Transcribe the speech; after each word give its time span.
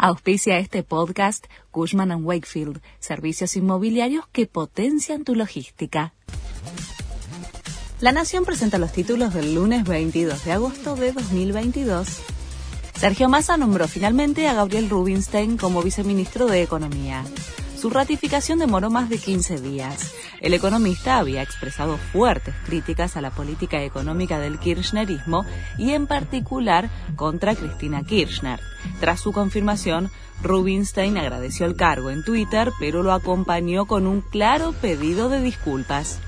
Auspicia 0.00 0.58
este 0.58 0.84
podcast 0.84 1.46
Cushman⁇ 1.72 2.10
Wakefield, 2.24 2.80
servicios 3.00 3.56
inmobiliarios 3.56 4.28
que 4.30 4.46
potencian 4.46 5.24
tu 5.24 5.34
logística. 5.34 6.14
La 7.98 8.12
Nación 8.12 8.44
presenta 8.44 8.78
los 8.78 8.92
títulos 8.92 9.34
del 9.34 9.56
lunes 9.56 9.82
22 9.82 10.44
de 10.44 10.52
agosto 10.52 10.94
de 10.94 11.10
2022. 11.10 12.06
Sergio 12.94 13.28
Massa 13.28 13.56
nombró 13.56 13.88
finalmente 13.88 14.46
a 14.46 14.54
Gabriel 14.54 14.88
Rubinstein 14.88 15.56
como 15.56 15.82
viceministro 15.82 16.46
de 16.46 16.62
Economía. 16.62 17.24
Su 17.76 17.90
ratificación 17.90 18.60
demoró 18.60 18.90
más 18.90 19.08
de 19.08 19.18
15 19.18 19.60
días. 19.60 20.14
El 20.40 20.54
economista 20.54 21.18
había 21.18 21.42
expresado 21.42 21.96
fuertes 21.96 22.54
críticas 22.64 23.16
a 23.16 23.20
la 23.20 23.30
política 23.30 23.82
económica 23.82 24.38
del 24.38 24.58
kirchnerismo 24.58 25.44
y 25.76 25.92
en 25.92 26.06
particular 26.06 26.88
contra 27.16 27.56
Cristina 27.56 28.04
Kirchner. 28.04 28.60
Tras 29.00 29.20
su 29.20 29.32
confirmación, 29.32 30.10
Rubinstein 30.42 31.18
agradeció 31.18 31.66
el 31.66 31.74
cargo 31.74 32.10
en 32.10 32.22
Twitter, 32.22 32.70
pero 32.78 33.02
lo 33.02 33.12
acompañó 33.12 33.86
con 33.86 34.06
un 34.06 34.20
claro 34.20 34.72
pedido 34.72 35.28
de 35.28 35.40
disculpas. 35.40 36.20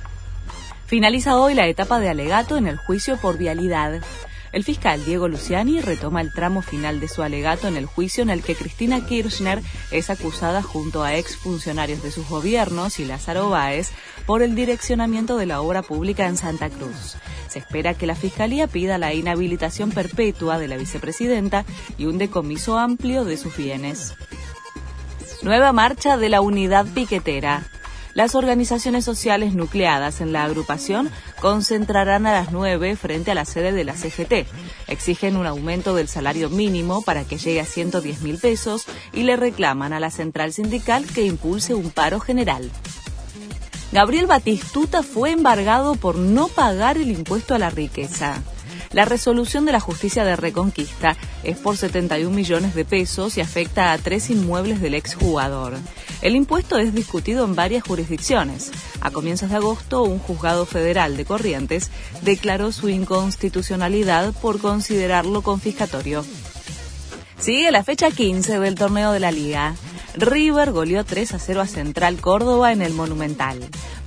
Finaliza 0.87 1.38
hoy 1.38 1.54
la 1.54 1.68
etapa 1.68 2.01
de 2.01 2.09
alegato 2.09 2.56
en 2.56 2.66
el 2.66 2.77
juicio 2.77 3.16
por 3.16 3.38
vialidad. 3.38 4.01
El 4.52 4.64
fiscal 4.64 5.04
Diego 5.04 5.28
Luciani 5.28 5.80
retoma 5.80 6.20
el 6.20 6.32
tramo 6.32 6.60
final 6.60 6.98
de 6.98 7.06
su 7.06 7.22
alegato 7.22 7.68
en 7.68 7.77
el 7.77 7.86
juicio 7.86 8.22
en 8.22 8.30
el 8.30 8.42
que 8.42 8.56
Cristina 8.56 9.06
Kirchner 9.06 9.62
es 9.92 10.10
acusada 10.10 10.60
junto 10.60 11.04
a 11.04 11.14
exfuncionarios 11.14 12.02
de 12.02 12.10
sus 12.10 12.28
gobiernos 12.28 12.98
y 12.98 13.04
Lázaro 13.04 13.48
Báez 13.48 13.92
por 14.26 14.42
el 14.42 14.56
direccionamiento 14.56 15.36
de 15.36 15.46
la 15.46 15.60
obra 15.60 15.82
pública 15.82 16.26
en 16.26 16.36
Santa 16.36 16.68
Cruz. 16.68 17.16
Se 17.48 17.60
espera 17.60 17.95
que 17.95 18.06
la 18.06 18.16
Fiscalía 18.16 18.66
pida 18.66 18.98
la 18.98 19.14
inhabilitación 19.14 19.90
perpetua 19.90 20.59
de 20.59 20.66
la 20.66 20.76
vicepresidenta 20.76 21.64
y 21.96 22.06
un 22.06 22.18
decomiso 22.18 22.76
amplio 22.76 23.24
de 23.24 23.37
sus 23.37 23.56
bienes. 23.56 24.14
Nueva 25.42 25.73
marcha 25.73 26.16
de 26.16 26.28
la 26.28 26.40
unidad 26.40 26.87
piquetera. 26.87 27.62
Las 28.14 28.34
organizaciones 28.34 29.04
sociales 29.04 29.54
nucleadas 29.54 30.20
en 30.20 30.32
la 30.32 30.44
agrupación 30.44 31.10
concentrarán 31.40 32.26
a 32.26 32.32
las 32.32 32.50
9 32.50 32.96
frente 32.96 33.30
a 33.30 33.34
la 33.34 33.44
sede 33.44 33.72
de 33.72 33.84
la 33.84 33.94
CGT. 33.94 34.46
Exigen 34.88 35.36
un 35.36 35.46
aumento 35.46 35.94
del 35.94 36.08
salario 36.08 36.50
mínimo 36.50 37.02
para 37.02 37.24
que 37.24 37.38
llegue 37.38 37.60
a 37.60 37.64
110 37.64 38.22
mil 38.22 38.38
pesos 38.38 38.86
y 39.12 39.22
le 39.22 39.36
reclaman 39.36 39.92
a 39.92 40.00
la 40.00 40.10
central 40.10 40.52
sindical 40.52 41.06
que 41.06 41.24
impulse 41.24 41.74
un 41.74 41.90
paro 41.90 42.18
general. 42.18 42.70
Gabriel 43.92 44.26
Batistuta 44.26 45.02
fue 45.02 45.32
embargado 45.32 45.96
por 45.96 46.16
no 46.16 46.48
pagar 46.48 46.96
el 46.96 47.10
impuesto 47.10 47.54
a 47.54 47.58
la 47.58 47.70
riqueza. 47.70 48.42
La 48.93 49.05
resolución 49.05 49.65
de 49.65 49.73
la 49.73 49.79
justicia 49.79 50.24
de 50.24 50.35
Reconquista 50.35 51.16
es 51.45 51.57
por 51.57 51.77
71 51.77 52.35
millones 52.35 52.74
de 52.74 52.85
pesos 52.85 53.38
y 53.38 53.41
afecta 53.41 53.93
a 53.93 53.99
tres 53.99 54.30
inmuebles 54.30 54.80
del 54.80 54.95
exjugador. 54.95 55.74
El 56.23 56.35
impuesto 56.35 56.77
es 56.77 56.93
discutido 56.93 57.45
en 57.45 57.55
varias 57.55 57.85
jurisdicciones. 57.85 58.73
A 59.01 59.13
comienzos 59.13 59.51
de 59.51 59.57
agosto, 59.57 60.02
un 60.02 60.18
juzgado 60.18 60.66
federal 60.66 61.16
de 61.16 61.24
Corrientes 61.24 61.88
declaró 62.23 62.73
su 62.73 62.88
inconstitucionalidad 62.88 64.33
por 64.34 64.61
considerarlo 64.61 65.43
confiscatorio. 65.43 66.25
Sigue 67.38 67.71
la 67.71 67.84
fecha 67.84 68.11
15 68.11 68.59
del 68.59 68.75
torneo 68.75 69.12
de 69.12 69.21
la 69.21 69.31
liga. 69.31 69.77
River 70.16 70.72
goleó 70.72 71.05
3 71.05 71.34
a 71.34 71.38
0 71.38 71.61
a 71.61 71.66
Central 71.69 72.21
Córdoba 72.21 72.72
en 72.72 72.83
el 72.83 72.93
Monumental. 72.93 73.61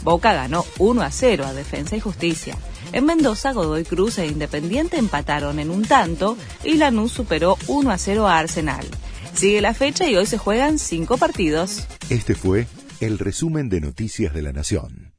Boca 0.04 0.34
ganó 0.34 0.66
1 0.78 1.02
a 1.02 1.10
0 1.10 1.46
a 1.46 1.54
Defensa 1.54 1.96
y 1.96 2.02
Justicia. 2.02 2.58
En 2.94 3.06
Mendoza, 3.06 3.54
Godoy 3.54 3.84
Cruz 3.84 4.20
e 4.20 4.28
Independiente 4.28 4.98
empataron 4.98 5.58
en 5.58 5.72
un 5.72 5.84
tanto 5.84 6.38
y 6.64 6.76
Lanús 6.76 7.12
superó 7.12 7.58
1 7.68 7.90
a 7.90 7.98
0 7.98 8.28
a 8.28 8.38
Arsenal. 8.38 8.86
Sigue 9.34 9.62
la 9.62 9.74
fecha 9.74 10.08
y 10.08 10.16
hoy 10.16 10.28
se 10.28 10.38
juegan 10.38 10.78
cinco 10.78 11.18
partidos. 11.18 11.88
Este 12.12 12.36
fue 12.36 12.68
el 13.00 13.18
resumen 13.18 13.68
de 13.70 13.82
Noticias 13.82 14.34
de 14.34 14.44
la 14.44 14.54
Nación. 14.54 15.13